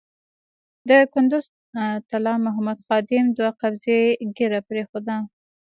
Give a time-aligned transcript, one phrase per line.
[0.89, 1.45] د کندز
[2.09, 3.97] طلا محمد خادم دوه قبضې
[4.35, 5.15] ږیره پرېښوده.